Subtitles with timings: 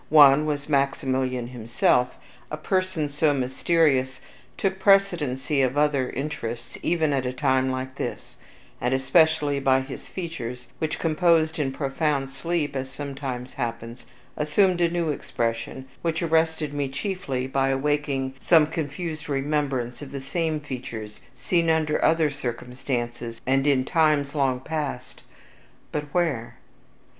[0.09, 2.15] One was Maximilian himself.
[2.49, 4.19] A person so mysterious
[4.57, 8.35] took precedency of other interests even at a time like this;
[8.81, 14.89] and especially by his features, which, composed in profound sleep, as sometimes happens, assumed a
[14.89, 21.19] new expression, which arrested me chiefly by awaking some confused remembrance of the same features
[21.35, 25.21] seen under other circumstances and in times long past;
[25.91, 26.55] but where?